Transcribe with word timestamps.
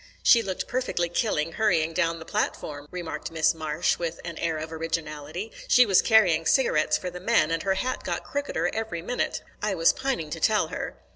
"She 0.23 0.41
looked 0.41 0.67
perfectly 0.67 1.09
killing 1.09 1.51
hurrying 1.51 1.93
down 1.93 2.17
the 2.17 2.25
platform," 2.25 2.87
remarked 2.89 3.29
Miss 3.29 3.53
Marsh, 3.53 3.99
with 3.99 4.19
an 4.25 4.35
air 4.39 4.57
of 4.57 4.73
originality. 4.73 5.51
"She 5.67 5.85
was 5.85 6.01
carrying 6.01 6.47
cigarettes 6.47 6.97
for 6.97 7.11
the 7.11 7.19
men, 7.19 7.51
and 7.51 7.61
her 7.61 7.75
hat 7.75 8.03
got 8.03 8.23
crookeder 8.23 8.71
every 8.73 9.03
minute. 9.03 9.43
I 9.61 9.75
was 9.75 9.93
pining 9.93 10.31
to 10.31 10.39
tell 10.39 10.69
her." 10.69 10.95